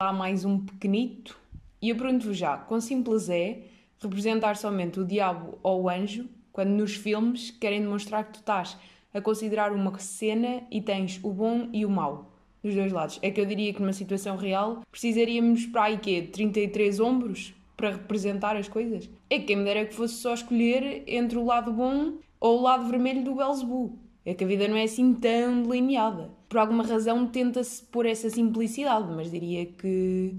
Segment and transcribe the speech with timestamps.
[0.00, 1.38] há mais um pequenito.
[1.80, 3.64] E eu pergunto-vos já, quão simples é
[3.98, 8.78] representar somente o diabo ou o anjo quando nos filmes querem demonstrar que tu estás
[9.12, 12.32] a considerar uma cena e tens o bom e o mau
[12.64, 13.18] dos dois lados.
[13.20, 16.22] É que eu diria que numa situação real precisaríamos para aí quê?
[16.32, 19.10] 33 ombros para representar as coisas?
[19.28, 22.62] É que quem me dera que fosse só escolher entre o lado bom ou o
[22.62, 23.98] lado vermelho do Belzebu.
[24.24, 26.30] É que a vida não é assim tão delineada.
[26.48, 30.34] Por alguma razão tenta-se pôr essa simplicidade, mas diria que,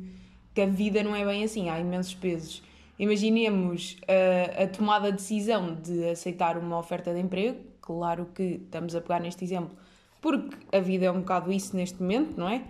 [0.53, 2.61] que a vida não é bem assim, há imensos pesos.
[2.99, 8.95] Imaginemos a, a tomada de decisão de aceitar uma oferta de emprego, claro que estamos
[8.95, 9.75] a pegar neste exemplo,
[10.21, 12.63] porque a vida é um bocado isso neste momento, não é?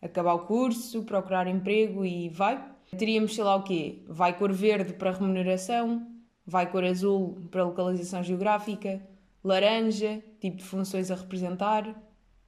[0.00, 2.64] Acabar o curso, procurar emprego e vai.
[2.96, 3.98] Teríamos, sei lá o quê?
[4.08, 6.06] Vai cor verde para remuneração,
[6.46, 9.02] vai cor azul para localização geográfica,
[9.42, 11.94] laranja, tipo de funções a representar.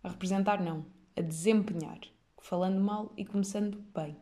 [0.03, 0.85] A representar, não,
[1.17, 1.99] a desempenhar.
[2.43, 4.17] Falando mal e começando bem.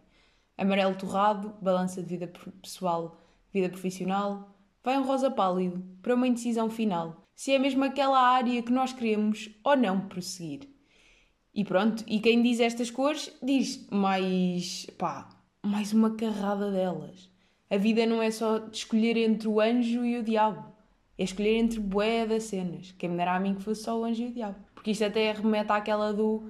[0.57, 2.33] Amarelo torrado, balança de vida
[2.63, 3.21] pessoal,
[3.53, 4.57] vida profissional.
[4.83, 7.23] Vai um rosa pálido, para uma indecisão final.
[7.35, 10.69] Se é mesmo aquela área que nós queremos ou não prosseguir.
[11.53, 15.29] E pronto, e quem diz estas cores diz mais, pá,
[15.65, 17.29] mais uma carrada delas.
[17.69, 20.74] A vida não é só escolher entre o anjo e o diabo.
[21.19, 22.93] É escolher entre bué das cenas.
[22.99, 24.57] Quem me dera a mim que fosse só o anjo e o diabo.
[24.75, 26.43] Porque isto até remete àquela do.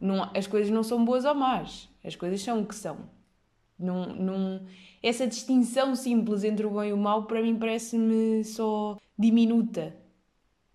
[0.00, 1.88] Não, as coisas não são boas ou más.
[2.04, 2.98] As coisas são o que são.
[3.78, 4.62] Não, não,
[5.02, 9.96] essa distinção simples entre o bom e o mau, para mim, parece-me só diminuta.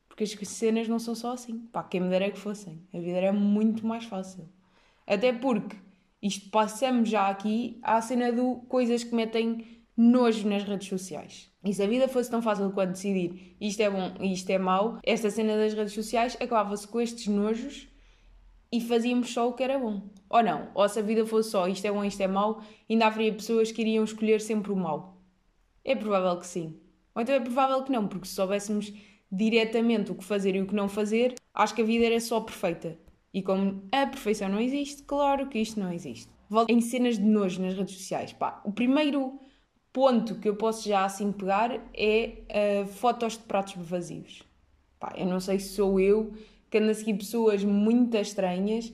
[0.10, 1.60] Porque as cenas não são só assim.
[1.72, 2.82] Pá, quem me dera que fossem.
[2.94, 4.50] A vida era muito mais fácil.
[5.06, 5.78] Até porque
[6.22, 11.52] isto passamos já aqui à cena do coisas que metem nojo nas redes sociais.
[11.66, 14.60] E se a vida fosse tão fácil quanto decidir isto é bom e isto é
[14.60, 17.88] mau, esta cena das redes sociais acabava-se com estes nojos
[18.72, 20.10] e fazíamos só o que era bom.
[20.30, 23.08] Ou não, ou se a vida fosse só isto é bom, isto é mau, ainda
[23.08, 25.22] haveria pessoas que iriam escolher sempre o mau.
[25.84, 26.80] É provável que sim.
[27.16, 28.94] Ou então é provável que não, porque se soubéssemos
[29.32, 32.40] diretamente o que fazer e o que não fazer, acho que a vida era só
[32.40, 33.00] perfeita.
[33.34, 36.32] E como a perfeição não existe, claro que isto não existe.
[36.50, 38.32] Volto em cenas de nojo nas redes sociais.
[38.32, 39.40] Pá, o primeiro
[39.98, 44.44] ponto que eu posso já assim pegar é uh, fotos de pratos vazios.
[45.00, 46.36] Pá, eu não sei se sou eu
[46.70, 48.94] que ando a seguir pessoas muito estranhas,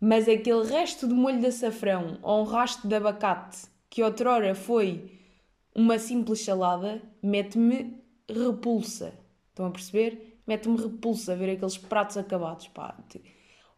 [0.00, 5.12] mas aquele resto de molho de açafrão ou um rastro de abacate que outrora foi
[5.76, 9.12] uma simples salada mete-me repulsa.
[9.50, 10.40] Estão a perceber?
[10.46, 12.66] Mete-me repulsa ver aqueles pratos acabados.
[12.68, 12.96] Pá.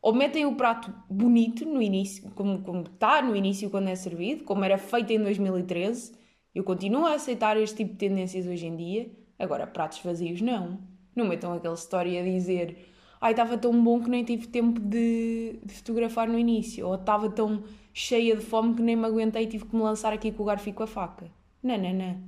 [0.01, 4.45] Ou metem o prato bonito no início, como, como está no início quando é servido,
[4.45, 6.22] como era feito em 2013,
[6.55, 9.11] eu continuo a aceitar este tipo de tendências hoje em dia.
[9.39, 10.79] Agora, pratos vazios, não.
[11.15, 12.77] Não metam aquela história a dizer
[13.23, 16.87] ai, estava tão bom que nem tive tempo de, de fotografar no início.
[16.87, 17.63] Ou estava tão
[17.95, 20.47] cheia de fome que nem me aguentei e tive que me lançar aqui com o
[20.47, 21.31] garfo e com a faca.
[21.63, 22.21] Não, não, não.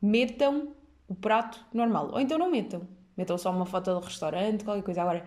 [0.00, 0.68] Metam
[1.08, 2.10] o prato normal.
[2.12, 2.82] Ou então não metam.
[3.16, 5.02] Metam só uma foto do restaurante, qualquer coisa.
[5.02, 5.26] Agora,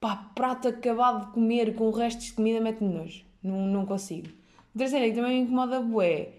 [0.00, 3.24] pá, prato acabado de comer com restos de comida mete-me nojo.
[3.42, 4.28] Não, não consigo.
[4.74, 6.32] A terceira que também me incomoda bué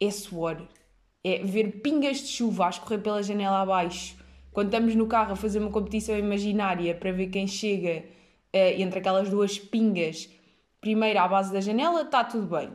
[0.00, 0.66] é suor.
[1.24, 4.16] É ver pingas de chuva a escorrer pela janela abaixo.
[4.52, 8.04] Quando estamos no carro a fazer uma competição imaginária para ver quem chega
[8.54, 10.30] uh, entre aquelas duas pingas,
[10.80, 12.70] primeiro à base da janela, está tudo bem.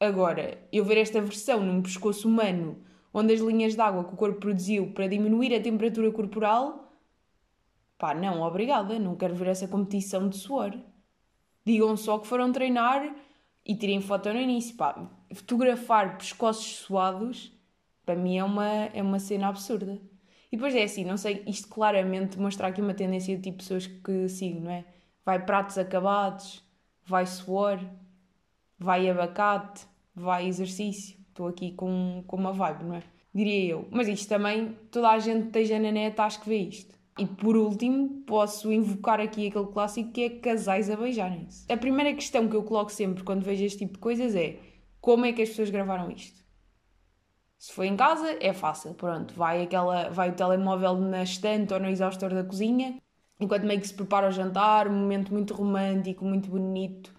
[0.00, 2.82] Agora, eu ver esta versão num pescoço humano,
[3.12, 6.92] onde as linhas de água que o corpo produziu para diminuir a temperatura corporal,
[7.96, 10.76] pá, não, obrigada, não quero ver essa competição de suor.
[11.64, 13.14] Digam só que foram treinar
[13.64, 17.52] e tirem foto no início, pá fotografar pescoços suados,
[18.04, 20.00] para mim é uma, é uma cena absurda.
[20.50, 23.64] E depois é assim, não sei, isto claramente mostra aqui uma tendência de tipo de
[23.64, 24.84] pessoas que sigo, não é?
[25.24, 26.62] Vai pratos acabados,
[27.04, 27.80] vai suor,
[28.78, 31.18] vai abacate, vai exercício.
[31.28, 33.02] Estou aqui com, com uma vibe, não é?
[33.34, 33.88] Diria eu.
[33.90, 36.94] Mas isto também, toda a gente que esteja na net acho que vê isto.
[37.18, 41.64] E por último, posso invocar aqui aquele clássico que é casais a beijarem-se.
[41.72, 44.58] A primeira questão que eu coloco sempre quando vejo este tipo de coisas é
[45.04, 46.42] como é que as pessoas gravaram isto?
[47.58, 51.78] Se foi em casa, é fácil, pronto, vai, aquela, vai o telemóvel na estante ou
[51.78, 52.98] no exaustor da cozinha,
[53.38, 57.12] enquanto meio que se prepara o jantar, um momento muito romântico, muito bonito,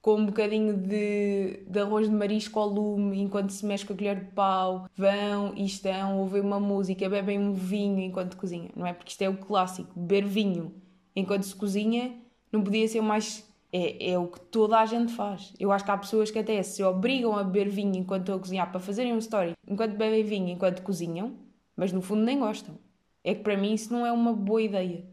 [0.00, 3.96] com um bocadinho de, de arroz de marisco ao lume, enquanto se mexe com a
[3.96, 8.86] colher de pau, vão e estão, ouvem uma música, bebem um vinho enquanto cozinha, não
[8.86, 8.92] é?
[8.92, 10.80] Porque isto é o clássico, beber vinho
[11.14, 12.16] enquanto se cozinha,
[12.52, 15.54] não podia ser mais é, é o que toda a gente faz.
[15.58, 18.38] Eu acho que há pessoas que até se obrigam a beber vinho enquanto estão a
[18.38, 21.34] cozinhar para fazerem uma história enquanto bebem vinho enquanto cozinham,
[21.74, 22.78] mas no fundo nem gostam.
[23.24, 25.04] É que para mim isso não é uma boa ideia.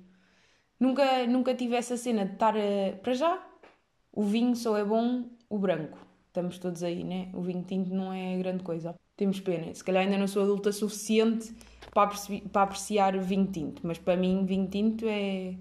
[0.79, 3.41] Nunca, nunca tive essa cena de estar a, para já.
[4.11, 5.97] O vinho só é bom o branco.
[6.27, 7.29] estamos todos aí, né?
[7.33, 8.95] O vinho tinto não é grande coisa.
[9.15, 9.73] Temos pena.
[9.73, 11.53] Se calhar ainda não sou adulta suficiente
[11.93, 12.09] para,
[12.51, 15.55] para apreciar vinho tinto, mas para mim, vinho tinto é,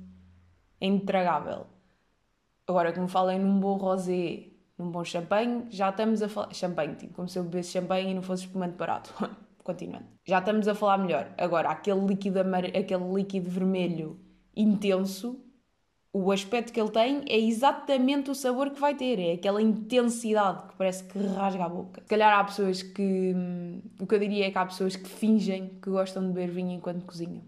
[0.80, 1.66] é intragável.
[2.68, 6.52] Agora, como falem num bom rosé, num bom champanhe, já estamos a falar.
[6.52, 9.14] Champanhe, tipo, como se eu bebesse champanhe e não fosse espumante barato.
[9.64, 10.06] Continuando.
[10.26, 11.32] Já estamos a falar melhor.
[11.38, 12.66] Agora, aquele líquido, amar...
[12.66, 14.20] aquele líquido vermelho
[14.54, 15.42] intenso,
[16.12, 19.18] o aspecto que ele tem é exatamente o sabor que vai ter.
[19.18, 22.02] É aquela intensidade que parece que rasga a boca.
[22.02, 23.32] Se calhar há pessoas que.
[23.34, 26.50] Hum, o que eu diria é que há pessoas que fingem que gostam de beber
[26.52, 27.44] vinho enquanto cozinham.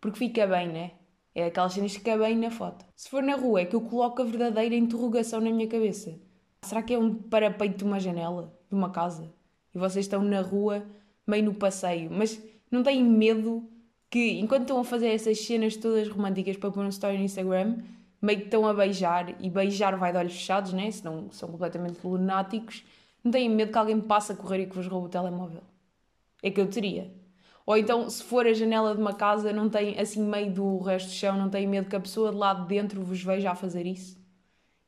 [0.00, 0.92] Porque fica bem, né?
[1.38, 2.84] É aquelas cenas que fica bem na foto.
[2.96, 6.18] Se for na rua, é que eu coloco a verdadeira interrogação na minha cabeça.
[6.62, 9.32] Será que é um parapeito de uma janela, de uma casa?
[9.72, 10.84] E vocês estão na rua,
[11.24, 12.42] meio no passeio, mas
[12.72, 13.70] não têm medo
[14.10, 17.84] que, enquanto estão a fazer essas cenas todas românticas para pôr um story no Instagram,
[18.20, 20.90] meio que estão a beijar, e beijar vai de olhos fechados, né?
[20.90, 22.84] Senão são completamente lunáticos,
[23.22, 25.62] não têm medo que alguém passe a correr e que vos roube o telemóvel.
[26.42, 27.12] É que eu teria.
[27.68, 31.08] Ou então, se for a janela de uma casa, não tem, assim, meio do resto
[31.08, 33.54] do chão, não tem medo que a pessoa de lá de dentro vos veja a
[33.54, 34.18] fazer isso?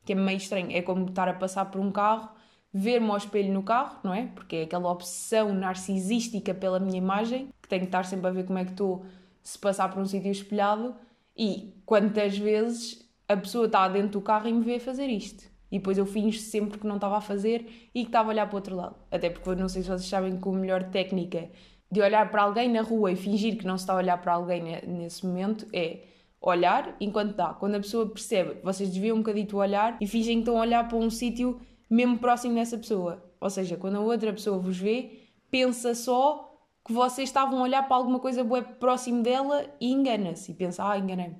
[0.03, 0.71] Que é meio estranho.
[0.71, 2.31] É como estar a passar por um carro,
[2.73, 4.31] ver-me ao espelho no carro, não é?
[4.33, 8.47] Porque é aquela obsessão narcisística pela minha imagem, que tenho que estar sempre a ver
[8.47, 9.05] como é que estou
[9.43, 10.95] se passar por um sítio espelhado.
[11.37, 15.43] E quantas vezes a pessoa está dentro do carro e me vê fazer isto.
[15.71, 18.47] E depois eu finjo sempre que não estava a fazer e que estava a olhar
[18.47, 18.95] para o outro lado.
[19.11, 21.47] Até porque não sei se vocês sabem que a melhor técnica
[21.91, 24.33] de olhar para alguém na rua e fingir que não se está a olhar para
[24.33, 25.99] alguém nesse momento é
[26.41, 27.53] olhar enquanto dá.
[27.53, 30.61] Quando a pessoa percebe, vocês desviam um bocadinho o olhar e fingem que estão a
[30.61, 31.59] olhar para um sítio
[31.89, 33.23] mesmo próximo dessa pessoa.
[33.39, 36.49] Ou seja, quando a outra pessoa vos vê, pensa só
[36.85, 40.51] que vocês estavam a olhar para alguma coisa boa próximo dela e engana-se.
[40.51, 41.35] E pensa, ah, enganei-me.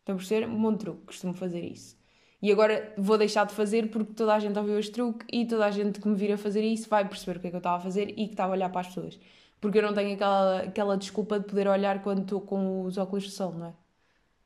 [0.00, 0.46] Estão a perceber?
[0.46, 1.98] Um bom truque, costumo fazer isso.
[2.42, 5.66] E agora vou deixar de fazer porque toda a gente ouviu este truque e toda
[5.66, 7.58] a gente que me vir a fazer isso vai perceber o que é que eu
[7.58, 9.18] estava a fazer e que estava a olhar para as pessoas.
[9.60, 13.24] Porque eu não tenho aquela, aquela desculpa de poder olhar quando estou com os óculos
[13.24, 13.74] de sol, não é?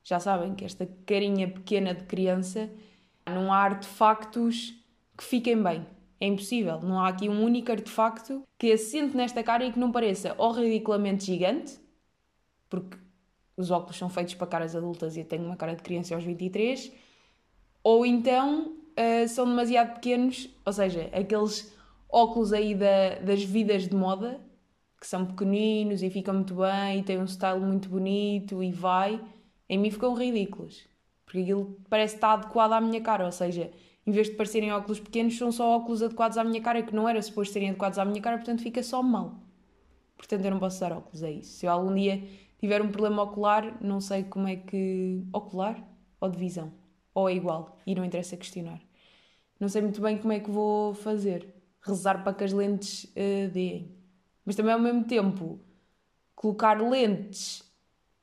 [0.02, 2.70] Já sabem que esta carinha pequena de criança
[3.26, 4.74] não há artefactos
[5.16, 5.86] que fiquem bem.
[6.20, 6.80] É impossível.
[6.80, 10.52] Não há aqui um único artefacto que assente nesta cara e que não pareça ou
[10.52, 11.78] ridiculamente gigante,
[12.68, 12.98] porque
[13.56, 16.24] os óculos são feitos para caras adultas e eu tenho uma cara de criança aos
[16.24, 16.92] 23,
[17.82, 21.74] ou então uh, são demasiado pequenos, ou seja, aqueles
[22.08, 24.40] óculos aí da, das vidas de moda,
[25.04, 29.20] que são pequeninos e ficam muito bem e têm um style muito bonito e vai,
[29.68, 30.88] em mim ficam ridículos.
[31.26, 33.70] Porque aquilo parece estar adequado à minha cara, ou seja,
[34.06, 37.06] em vez de parecerem óculos pequenos, são só óculos adequados à minha cara, que não
[37.06, 39.34] era suposto serem adequados à minha cara, portanto fica só mal.
[40.16, 41.58] Portanto, eu não posso usar óculos, é isso.
[41.58, 42.26] Se eu algum dia
[42.58, 45.22] tiver um problema ocular, não sei como é que.
[45.34, 45.86] ocular
[46.18, 46.72] ou de visão?
[47.12, 48.80] Ou é igual e não interessa questionar.
[49.60, 51.54] Não sei muito bem como é que vou fazer.
[51.82, 53.93] Rezar para que as lentes uh, deem.
[54.44, 55.58] Mas também ao mesmo tempo,
[56.34, 57.62] colocar lentes,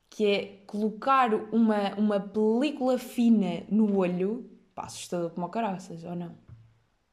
[0.09, 6.35] que é colocar uma, uma película fina no olho, pá, assustador como caraças, ou não?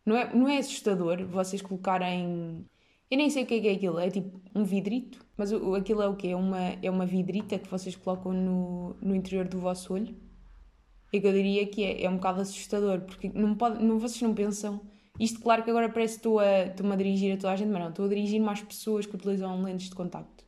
[0.05, 2.66] Não é, não é assustador vocês colocarem.
[3.10, 5.75] Eu nem sei o que é, que é aquilo, é tipo um vidrito, mas o,
[5.75, 6.28] aquilo é o quê?
[6.28, 10.14] É uma, é uma vidrita que vocês colocam no, no interior do vosso olho?
[11.12, 14.20] É que eu diria que é, é um bocado assustador, porque não pode, não, vocês
[14.20, 14.81] não pensam.
[15.19, 17.71] Isto, claro que agora parece que estou a, estou a dirigir a toda a gente,
[17.71, 20.45] mas não, estou a dirigir-me às pessoas que utilizam lentes de contacto.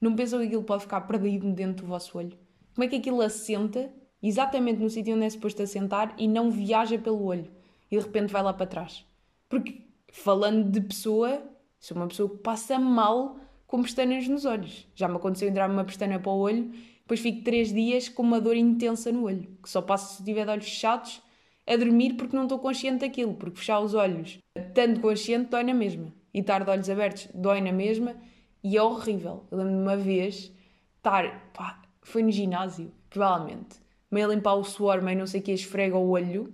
[0.00, 2.36] Não pensam que aquilo pode ficar perdido dentro do vosso olho?
[2.74, 3.90] Como é que aquilo assenta
[4.22, 7.50] exatamente no sítio onde é suposto assentar e não viaja pelo olho
[7.90, 9.04] e de repente vai lá para trás.
[9.48, 9.82] Porque,
[10.12, 11.42] falando de pessoa,
[11.78, 13.36] sou uma pessoa que passa mal
[13.66, 14.86] com pestanas nos olhos.
[14.94, 16.70] Já me aconteceu entrar uma pestana para o olho,
[17.00, 20.44] depois fico três dias com uma dor intensa no olho, que só passo se tiver
[20.44, 21.20] de olhos fechados
[21.66, 24.38] a dormir porque não estou consciente daquilo, porque fechar os olhos
[24.74, 26.12] tanto consciente dói na mesma.
[26.34, 28.16] E estar de olhos abertos dói na mesma
[28.62, 29.44] e é horrível.
[29.50, 30.52] Eu lembro-me uma vez
[30.96, 33.76] estar, pá, foi no ginásio, provavelmente,
[34.10, 36.52] meio a limpar o suor, meio não sei o que, esfrega o olho,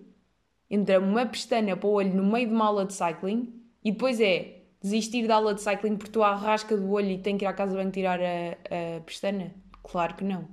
[0.70, 3.52] entra uma pestana para o olho no meio de uma aula de cycling
[3.84, 7.38] e depois é desistir da aula de cycling porque à rasca do olho e tenho
[7.38, 9.54] que ir à casa bem tirar a, a pestana?
[9.82, 10.46] Claro que não.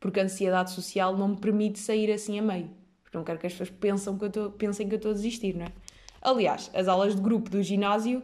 [0.00, 2.70] Porque a ansiedade social não me permite sair assim a meio.
[3.08, 5.14] Porque não quero que as pessoas pensem que eu estou, pensem que eu estou a
[5.14, 5.72] desistir, não é?
[6.20, 8.22] Aliás, as aulas de grupo do ginásio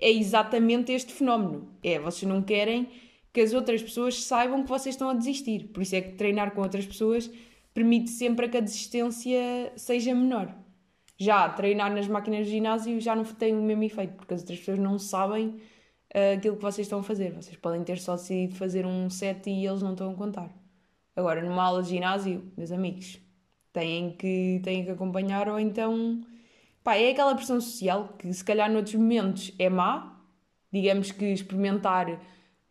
[0.00, 1.68] é exatamente este fenómeno.
[1.84, 2.88] É, vocês não querem
[3.32, 5.68] que as outras pessoas saibam que vocês estão a desistir.
[5.68, 7.30] Por isso é que treinar com outras pessoas
[7.72, 10.52] permite sempre que a desistência seja menor.
[11.16, 14.58] Já treinar nas máquinas de ginásio já não tem o mesmo efeito, porque as outras
[14.58, 17.32] pessoas não sabem uh, aquilo que vocês estão a fazer.
[17.32, 20.50] Vocês podem ter só decidido fazer um set e eles não estão a contar.
[21.14, 23.20] Agora, numa aula de ginásio, meus amigos,
[23.74, 26.24] têm que, têm que acompanhar ou então
[26.84, 30.20] Pá, é aquela pressão social que se calhar noutros momentos é má,
[30.70, 32.20] digamos que experimentar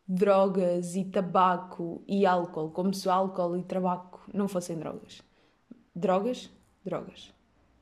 [0.08, 5.24] drogas e tabaco e álcool, como se o álcool e tabaco não fossem drogas.
[5.96, 6.52] Drogas?
[6.86, 7.34] Drogas.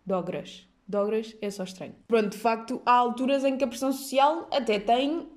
[0.05, 0.65] Dogras.
[0.87, 1.95] Dogras é só estranho.
[2.07, 5.27] Pronto, de facto, há alturas em que a pressão social até tem,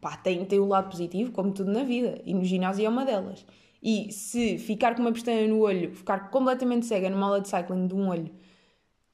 [0.00, 3.04] pá, tem, tem o lado positivo, como tudo na vida, e no ginásio é uma
[3.04, 3.44] delas.
[3.82, 7.86] E se ficar com uma pestaña no olho, ficar completamente cega numa aula de cycling
[7.86, 8.30] de um olho,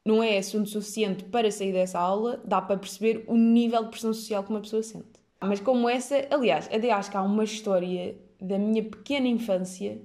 [0.04, 4.12] não é assunto suficiente para sair dessa aula, dá para perceber o nível de pressão
[4.12, 5.20] social que uma pessoa sente.
[5.40, 10.00] Mas como essa, aliás, até acho que há uma história da minha pequena infância,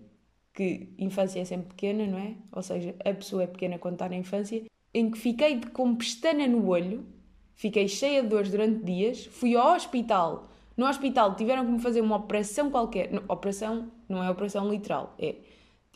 [0.54, 2.36] que infância é sempre pequena, não é?
[2.52, 6.48] Ou seja, a pessoa é pequena quando está na infância, em que fiquei com pestana
[6.48, 7.06] no olho,
[7.56, 10.48] fiquei cheia de dores durante dias, fui ao hospital.
[10.76, 13.12] No hospital tiveram que me fazer uma operação qualquer.
[13.28, 15.36] Operação não é operação literal, é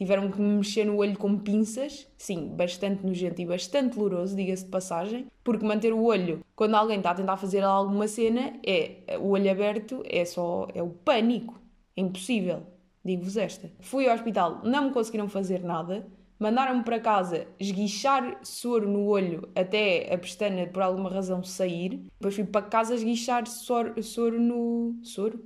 [0.02, 4.66] Tiveram que me mexer no olho com pinças, sim, bastante nojento e bastante doloroso, diga-se
[4.66, 9.16] de passagem, porque manter o olho, quando alguém está a tentar fazer alguma cena, é
[9.20, 11.62] o olho aberto, é só, é o pânico,
[11.96, 12.64] é impossível,
[13.06, 13.72] digo-vos esta.
[13.80, 16.08] Fui ao hospital, não me conseguiram fazer nada,
[16.40, 22.34] mandaram-me para casa esguichar soro no olho até a pestana por alguma razão sair, depois
[22.34, 24.96] fui para casa esguichar soro, soro no...
[25.04, 25.40] soro?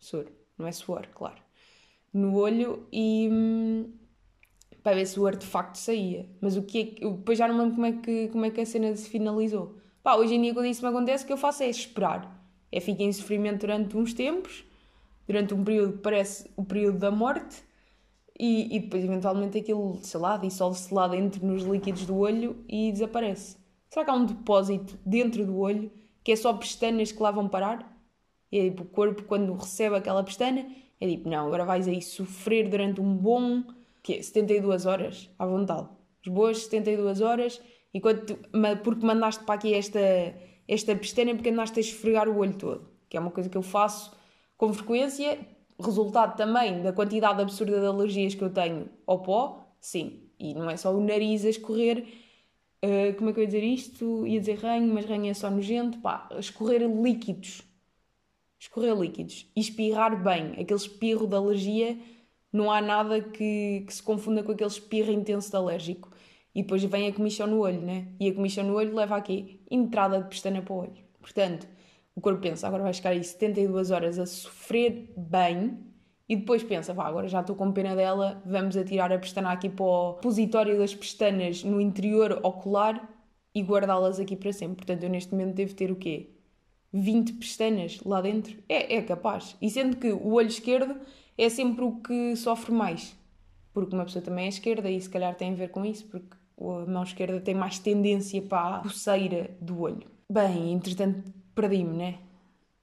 [0.00, 1.49] Soro, não é suor, claro.
[2.12, 3.92] No olho e hum,
[4.82, 6.28] para ver se o artefacto saía.
[6.40, 8.66] Mas o que é, depois já não lembro como é, que, como é que a
[8.66, 9.76] cena se finalizou.
[10.02, 12.38] Pá, hoje em dia quando isso me acontece, o que eu faço é esperar.
[12.72, 14.64] É ficar em sofrimento durante uns tempos,
[15.26, 17.62] durante um período que parece o período da morte,
[18.38, 22.90] e, e depois eventualmente aquilo, sei lá, dissolve-se lá dentro nos líquidos do olho e
[22.90, 23.58] desaparece.
[23.90, 25.92] Será que há um depósito dentro do olho
[26.24, 27.86] que é só pestanas que lá vão parar?
[28.50, 30.66] E é tipo, o corpo quando recebe aquela pestana,
[31.00, 33.64] é tipo, não, agora vais aí sofrer durante um bom
[34.02, 35.30] que é 72 horas?
[35.38, 35.88] À vontade.
[36.24, 37.60] As boas 72 horas,
[37.94, 38.38] enquanto,
[38.84, 40.00] porque mandaste para aqui esta,
[40.68, 43.62] esta pestana porque andaste a esfregar o olho todo, que é uma coisa que eu
[43.62, 44.12] faço
[44.56, 45.38] com frequência,
[45.78, 50.68] resultado também da quantidade absurda de alergias que eu tenho ao pó, sim, e não
[50.68, 52.04] é só o nariz a escorrer,
[52.84, 54.26] uh, como é que eu ia dizer isto?
[54.26, 57.62] Ia dizer ranho, mas ranho é só nojento, pá, escorrer líquidos,
[58.60, 61.98] escorrer líquidos, e espirrar bem, aquele espirro de alergia
[62.52, 66.10] não há nada que, que se confunda com aquele espirro intenso de alérgico.
[66.54, 68.08] E depois vem a comichão no olho, né?
[68.18, 71.04] E a comichão no olho leva aqui entrada de pestana para o olho.
[71.20, 71.66] Portanto,
[72.14, 75.78] o corpo pensa, agora vais ficar aí 72 horas a sofrer bem
[76.28, 79.68] e depois pensa, vá, agora já estou com pena dela, vamos atirar a pestana aqui
[79.68, 83.08] para o positório das pestanas no interior ocular
[83.54, 84.76] e guardá-las aqui para sempre.
[84.76, 86.39] Portanto, eu neste momento devo ter o quê?
[86.92, 88.56] 20 pestanas lá dentro?
[88.68, 89.56] É, é capaz.
[89.60, 90.96] E sendo que o olho esquerdo
[91.36, 93.16] é sempre o que sofre mais.
[93.72, 96.36] Porque uma pessoa também é esquerda e se calhar tem a ver com isso, porque
[96.60, 100.06] a mão esquerda tem mais tendência para a coceira do olho.
[100.28, 102.18] Bem, entretanto, perdi-me, né?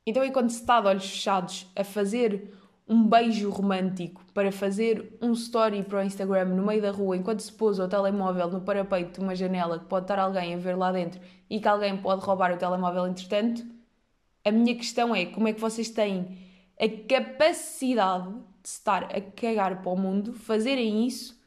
[0.05, 2.53] Então, enquanto se está de olhos fechados a fazer
[2.87, 7.41] um beijo romântico para fazer um story para o Instagram no meio da rua enquanto
[7.41, 10.77] se pôs o telemóvel no parapeito de uma janela que pode estar alguém a ver
[10.77, 13.65] lá dentro e que alguém pode roubar o telemóvel entretanto,
[14.47, 16.37] a minha questão é como é que vocês têm
[16.79, 21.37] a capacidade de estar a cagar para o mundo, fazerem isso,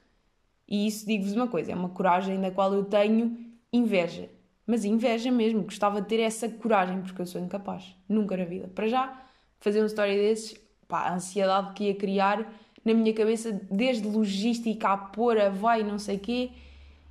[0.68, 3.36] e isso digo-vos uma coisa, é uma coragem da qual eu tenho
[3.72, 4.28] inveja.
[4.66, 8.68] Mas inveja mesmo, gostava de ter essa coragem, porque eu sou incapaz, nunca na vida.
[8.68, 9.22] Para já,
[9.58, 12.52] fazer uma história desses, pá, a ansiedade que ia criar
[12.84, 16.50] na minha cabeça, desde logística a pôr, a vai, não sei quê,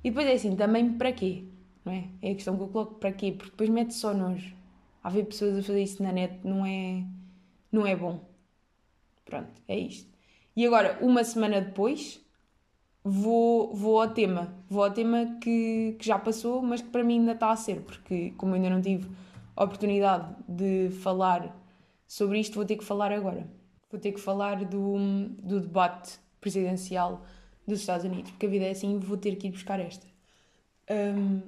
[0.02, 1.44] e depois é assim, também para quê?
[1.84, 2.04] Não é?
[2.22, 3.32] É a questão que eu coloco, para quê?
[3.32, 4.59] Porque depois mete só nojo.
[5.02, 7.04] Há ver pessoas a fazer isso na net, não é
[7.72, 8.20] não é bom.
[9.24, 10.10] Pronto, é isto.
[10.56, 12.20] E agora, uma semana depois,
[13.04, 14.52] vou, vou ao tema.
[14.68, 17.80] Vou ao tema que, que já passou, mas que para mim ainda está a ser,
[17.82, 19.08] porque como ainda não tive
[19.56, 21.56] a oportunidade de falar
[22.06, 23.46] sobre isto, vou ter que falar agora.
[23.90, 24.96] Vou ter que falar do,
[25.42, 27.24] do debate presidencial
[27.66, 30.06] dos Estados Unidos, porque a vida é assim, vou ter que ir buscar esta.
[30.90, 31.42] Um,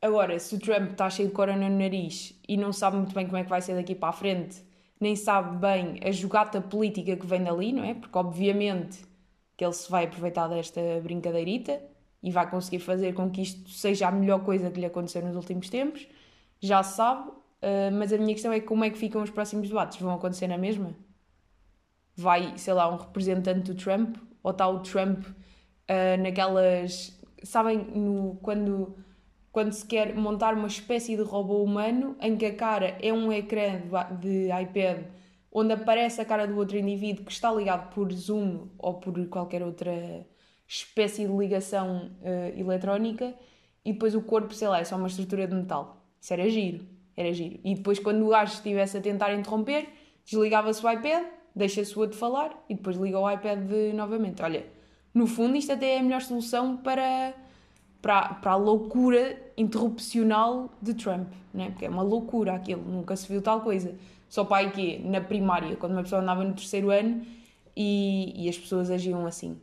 [0.00, 3.26] agora, se o Trump está cheio de corona no nariz e não sabe muito bem
[3.26, 4.62] como é que vai ser daqui para a frente,
[5.00, 7.94] nem sabe bem a jogata política que vem dali, não é?
[7.94, 9.06] Porque obviamente
[9.56, 11.80] que ele se vai aproveitar desta brincadeirita
[12.22, 15.36] e vai conseguir fazer com que isto seja a melhor coisa que lhe aconteceu nos
[15.36, 16.06] últimos tempos.
[16.60, 20.00] Já sabe, uh, mas a minha questão é como é que ficam os próximos debates?
[20.00, 20.94] Vão acontecer na mesma?
[22.16, 24.16] Vai, sei lá, um representante do Trump?
[24.42, 27.20] Ou está o Trump uh, naquelas.
[27.42, 28.96] Sabem, no, quando
[29.52, 33.32] quando se quer montar uma espécie de robô humano em que a cara é um
[33.32, 33.80] ecrã
[34.20, 35.04] de, iPad
[35.50, 39.62] onde aparece a cara do outro indivíduo que está ligado por Zoom ou por qualquer
[39.62, 40.26] outra
[40.66, 43.34] espécie de ligação uh, eletrónica
[43.84, 46.04] e depois o corpo, sei lá, é só uma estrutura de metal.
[46.20, 46.84] Isso era giro,
[47.16, 47.58] era giro.
[47.64, 49.88] E depois, quando o gajo estivesse a tentar interromper,
[50.24, 51.24] desligava-se o iPad,
[51.54, 53.58] deixa-se o outro falar e depois liga o iPad
[53.94, 54.42] novamente.
[54.42, 54.66] Olha,
[55.14, 57.32] no fundo, isto até é a melhor solução para,
[58.08, 61.68] para, para a loucura interrupcional de Trump, né?
[61.68, 63.94] porque é uma loucura aquilo, nunca se viu tal coisa.
[64.30, 67.20] Só para aí que na primária, quando uma pessoa andava no terceiro ano
[67.76, 69.60] e, e as pessoas agiam assim.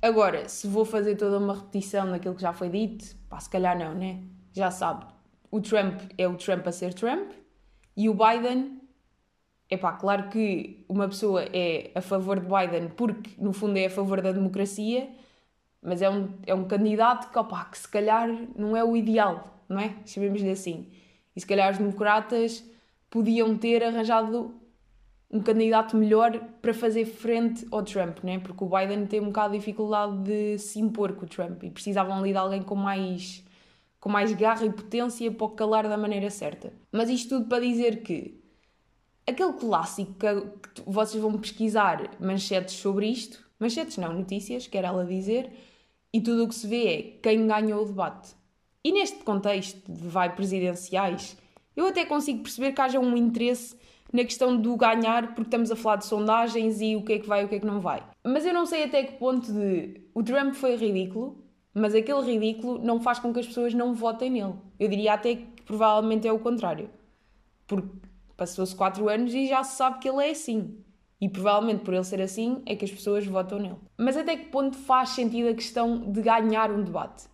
[0.00, 3.76] Agora, se vou fazer toda uma repetição daquilo que já foi dito, pá, se calhar
[3.76, 4.22] não, né?
[4.52, 5.04] Já sabe,
[5.50, 7.32] o Trump é o Trump a ser Trump
[7.96, 8.80] e o Biden,
[9.68, 13.86] é pá, claro que uma pessoa é a favor de Biden porque no fundo é
[13.86, 15.10] a favor da democracia,
[15.84, 19.62] mas é um, é um candidato que, opa, que se calhar não é o ideal,
[19.68, 19.94] não é?
[20.06, 20.88] Chamemos-lhe assim.
[21.36, 22.64] E se calhar os democratas
[23.10, 24.54] podiam ter arranjado
[25.30, 28.38] um candidato melhor para fazer frente ao Trump, né?
[28.38, 31.70] porque o Biden tem um bocado de dificuldade de se impor com o Trump e
[31.70, 33.44] precisavam ali de alguém com mais,
[34.00, 36.72] com mais garra e potência para o calar da maneira certa.
[36.90, 38.40] Mas isto tudo para dizer que
[39.26, 45.52] aquele clássico que vocês vão pesquisar manchetes sobre isto, manchetes não, notícias, quer ela dizer,
[46.14, 48.36] e tudo o que se vê é quem ganhou o debate.
[48.84, 51.36] E neste contexto de vai presidenciais,
[51.76, 53.76] eu até consigo perceber que haja um interesse
[54.12, 57.26] na questão do ganhar, porque estamos a falar de sondagens e o que é que
[57.26, 58.00] vai e o que é que não vai.
[58.22, 61.44] Mas eu não sei até que ponto de o Trump foi ridículo,
[61.74, 64.54] mas aquele ridículo não faz com que as pessoas não votem nele.
[64.78, 66.90] Eu diria até que provavelmente é o contrário.
[67.66, 67.88] Porque
[68.36, 70.78] passou-se 4 anos e já se sabe que ele é assim.
[71.20, 73.76] E provavelmente por ele ser assim é que as pessoas votam nele.
[73.96, 77.24] Mas até que ponto faz sentido a questão de ganhar um debate?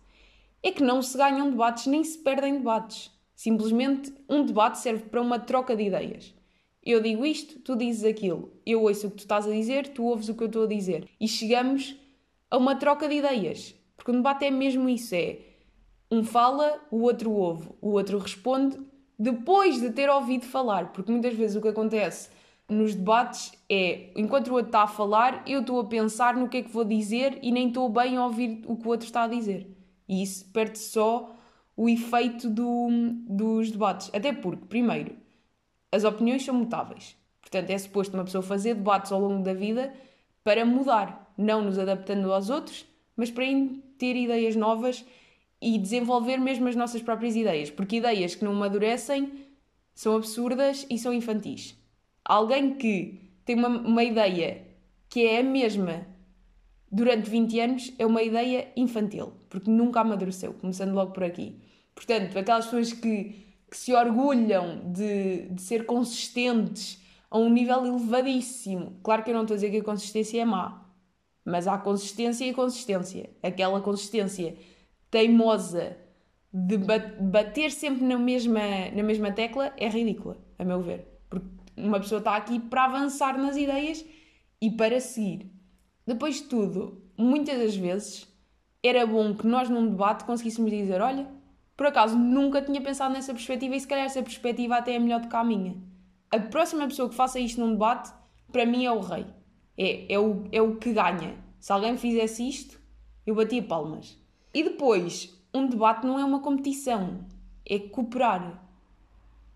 [0.63, 3.11] É que não se ganham debates nem se perdem debates.
[3.35, 6.33] Simplesmente um debate serve para uma troca de ideias.
[6.83, 8.53] Eu digo isto, tu dizes aquilo.
[8.65, 10.67] Eu ouço o que tu estás a dizer, tu ouves o que eu estou a
[10.67, 11.07] dizer.
[11.19, 11.95] E chegamos
[12.49, 13.75] a uma troca de ideias.
[13.95, 15.39] Porque o debate é mesmo isso: é
[16.09, 18.79] um fala, o outro ouve, o outro responde
[19.17, 20.91] depois de ter ouvido falar.
[20.91, 22.29] Porque muitas vezes o que acontece
[22.71, 26.57] nos debates é, enquanto o outro está a falar, eu estou a pensar no que
[26.57, 29.23] é que vou dizer e nem estou bem a ouvir o que o outro está
[29.23, 29.67] a dizer.
[30.07, 31.35] E isso perde só
[31.75, 32.87] o efeito do,
[33.27, 34.09] dos debates.
[34.13, 35.15] Até porque, primeiro,
[35.91, 37.15] as opiniões são mutáveis.
[37.41, 39.93] Portanto, é suposto uma pessoa fazer debates ao longo da vida
[40.43, 43.43] para mudar, não nos adaptando aos outros, mas para
[43.97, 45.05] ter ideias novas
[45.61, 47.69] e desenvolver mesmo as nossas próprias ideias.
[47.69, 49.31] Porque ideias que não amadurecem
[49.93, 51.80] são absurdas e são infantis.
[52.23, 54.63] Alguém que tem uma, uma ideia
[55.09, 56.07] que é a mesma
[56.91, 61.55] durante 20 anos é uma ideia infantil, porque nunca amadureceu, começando logo por aqui.
[61.95, 63.35] Portanto, aquelas pessoas que,
[63.69, 68.99] que se orgulham de, de ser consistentes a um nível elevadíssimo.
[69.01, 70.85] Claro que eu não estou a dizer que a consistência é má,
[71.45, 73.29] mas há consistência e consistência.
[73.41, 74.55] Aquela consistência
[75.09, 75.97] teimosa
[76.53, 78.59] de bater sempre na mesma,
[78.93, 81.10] na mesma tecla é ridícula, a meu ver.
[81.75, 84.05] Uma pessoa está aqui para avançar nas ideias
[84.61, 85.51] e para seguir.
[86.05, 88.27] Depois de tudo, muitas das vezes
[88.83, 91.27] era bom que nós num debate conseguíssemos dizer: olha,
[91.77, 95.21] por acaso nunca tinha pensado nessa perspectiva e se calhar essa perspectiva até é melhor
[95.21, 95.75] do que a minha.
[96.29, 98.11] A próxima pessoa que faça isto num debate,
[98.51, 99.25] para mim é o rei.
[99.77, 101.35] É, é, o, é o que ganha.
[101.59, 102.79] Se alguém fizesse isto,
[103.25, 104.17] eu batia palmas.
[104.53, 107.25] E depois, um debate não é uma competição,
[107.65, 108.63] é cooperar.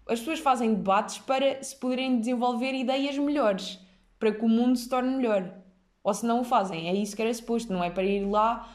[0.08, 3.80] As pessoas fazem debates para se poderem desenvolver ideias melhores,
[4.20, 5.52] para que o mundo se torne melhor.
[6.04, 8.70] Ou se não o fazem, é isso que era suposto, não é para ir lá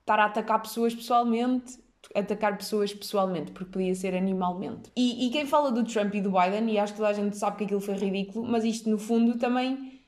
[0.00, 1.78] estar a atacar pessoas pessoalmente
[2.14, 4.90] atacar pessoas pessoalmente, porque podia ser animalmente.
[4.96, 7.36] E, e, quem fala do Trump e do Biden, e acho que toda a gente
[7.36, 10.00] sabe que aquilo foi ridículo, mas isto no fundo também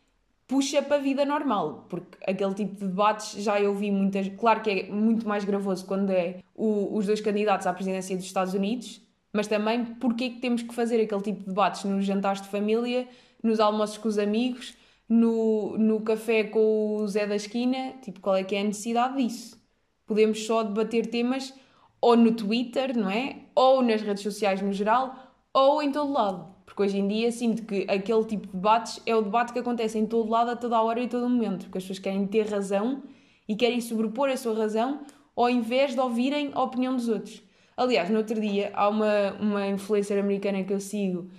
[0.47, 4.29] puxa para a vida normal, porque aquele tipo de debates já eu vi muitas.
[4.29, 8.27] Claro que é muito mais gravoso quando é o, os dois candidatos à presidência dos
[8.27, 9.01] Estados Unidos,
[9.33, 12.49] mas também porque é que temos que fazer aquele tipo de debates nos jantares de
[12.49, 13.09] família,
[13.43, 14.75] nos almoços com os amigos,
[15.09, 19.17] no, no café com o Zé da esquina, tipo, qual é que é a necessidade
[19.17, 19.61] disso?
[20.07, 21.55] Podemos só debater temas
[22.01, 23.37] ou no Twitter, não é?
[23.55, 25.15] Ou nas redes sociais no geral,
[25.53, 26.53] ou em todo lado.
[26.65, 29.99] Porque hoje em dia sinto que aquele tipo de debates é o debate que acontece
[29.99, 31.65] em todo lado, a toda hora e a todo momento.
[31.65, 33.03] Porque as pessoas querem ter razão
[33.47, 35.01] e querem sobrepor a sua razão
[35.37, 37.42] ao invés de ouvirem a opinião dos outros.
[37.77, 41.31] Aliás, no outro dia há uma, uma influencer americana que eu sigo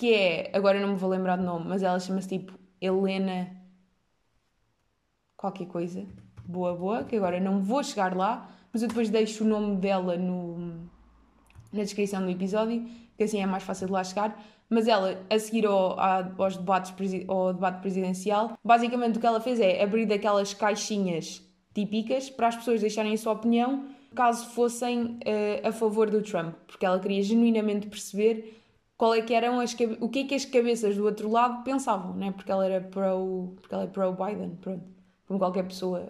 [0.00, 3.54] que é, agora não me vou lembrar do nome, mas ela chama-se tipo Helena
[5.36, 6.06] qualquer coisa.
[6.42, 10.16] Boa, boa, que agora não vou chegar lá, mas eu depois deixo o nome dela
[10.16, 10.88] no,
[11.70, 12.82] na descrição do episódio,
[13.14, 14.42] que assim é mais fácil de lá chegar.
[14.70, 16.94] Mas ela, a seguir ao, aos debates,
[17.28, 21.42] ao debate presidencial, basicamente o que ela fez é abrir daquelas caixinhas
[21.74, 26.54] típicas para as pessoas deixarem a sua opinião caso fossem uh, a favor do Trump,
[26.66, 28.60] porque ela queria genuinamente perceber
[28.96, 32.14] qual é que eram as o que é que as cabeças do outro lado pensavam,
[32.14, 32.32] né?
[32.32, 34.84] Porque ela era pro, porque ela é pro Biden, pronto,
[35.26, 36.06] como qualquer pessoa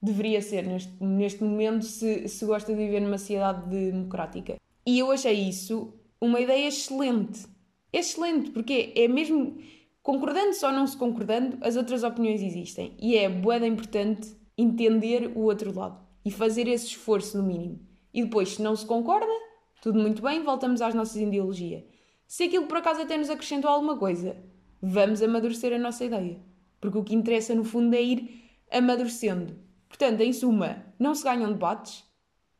[0.00, 4.56] deveria ser neste, neste momento se, se gosta de viver numa sociedade democrática.
[4.86, 7.46] E eu achei isso uma ideia excelente.
[7.92, 9.58] Excelente, porque é mesmo
[10.02, 12.94] concordando ou não se concordando, as outras opiniões existem.
[13.00, 17.78] E é boeda importante entender o outro lado e fazer esse esforço no mínimo.
[18.12, 19.32] E depois, se não se concorda,
[19.80, 21.84] tudo muito bem, voltamos às nossas ideologias.
[22.26, 24.36] Se aquilo por acaso até nos acrescentou alguma coisa,
[24.82, 26.40] vamos amadurecer a nossa ideia.
[26.80, 29.56] Porque o que interessa no fundo é ir amadurecendo.
[29.88, 32.02] Portanto, em suma, não se ganham debates.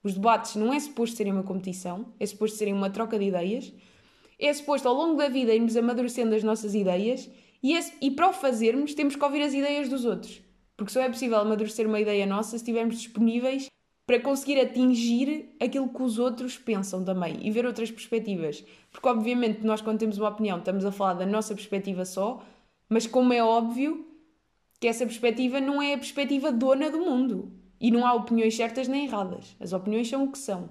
[0.01, 3.75] Os debates não é suposto serem uma competição, é suposto serem uma troca de ideias.
[4.39, 7.29] É suposto ao longo da vida irmos amadurecendo as nossas ideias
[7.61, 10.46] e, e para o fazermos temos que ouvir as ideias dos outros.
[10.77, 13.71] Porque só é possível amadurecer uma ideia nossa se estivermos disponíveis
[14.07, 18.65] para conseguir atingir aquilo que os outros pensam também e ver outras perspectivas.
[18.93, 22.43] Porque, obviamente, nós, quando temos uma opinião, estamos a falar da nossa perspectiva só,
[22.89, 24.07] mas, como é óbvio,
[24.79, 27.53] que essa perspectiva não é a perspectiva dona do mundo.
[27.81, 29.57] E não há opiniões certas nem erradas.
[29.59, 30.71] As opiniões são o que são.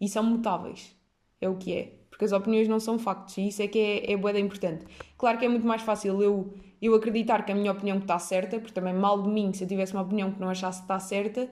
[0.00, 0.94] E são mutáveis.
[1.40, 1.92] É o que é.
[2.10, 3.36] Porque as opiniões não são factos.
[3.38, 4.84] E isso é que é, é boeda importante.
[5.16, 8.58] Claro que é muito mais fácil eu, eu acreditar que a minha opinião está certa,
[8.58, 10.98] porque também mal de mim se eu tivesse uma opinião que não achasse que está
[10.98, 11.48] certa,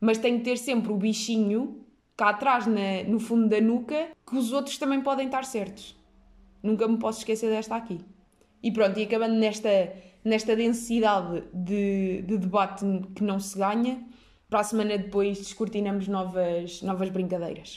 [0.00, 1.84] mas tenho que ter sempre o bichinho
[2.16, 5.96] cá atrás, na, no fundo da nuca, que os outros também podem estar certos.
[6.62, 8.00] Nunca me posso esquecer desta aqui.
[8.62, 9.68] E pronto, e acabando nesta
[10.24, 12.84] nesta densidade de, de debate
[13.14, 14.02] que não se ganha.
[14.48, 17.70] Para a semana depois descortinamos novas, novas brincadeiras.